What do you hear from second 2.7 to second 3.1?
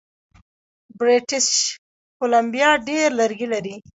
ډیر